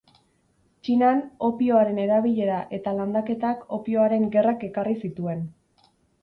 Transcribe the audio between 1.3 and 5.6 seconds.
opioaren erabilera eta landaketak Opioaren Gerrak ekarri zituen.